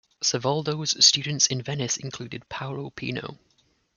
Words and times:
Savoldo's 0.19 0.95
students 1.05 1.45
in 1.45 1.61
Venice 1.61 1.95
included 1.95 2.49
Paolo 2.49 2.89
Pino. 2.89 3.37